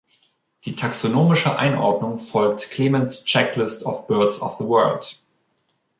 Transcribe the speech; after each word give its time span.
Die 0.65 0.75
taxonomische 0.75 1.59
Einordnung 1.59 2.17
folgt 2.17 2.71
„Clements 2.71 3.23
Checklist 3.23 3.85
of 3.85 4.07
Birds 4.07 4.41
of 4.41 4.57
the 4.57 4.63
World“. 4.65 5.19